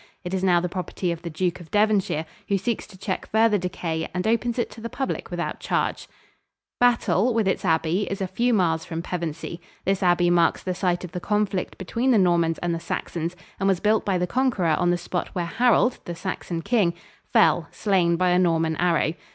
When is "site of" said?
10.73-11.11